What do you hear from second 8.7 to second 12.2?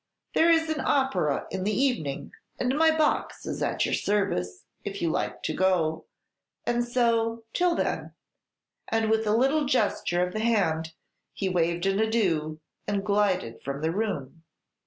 and with a little gesture of the hand he waved an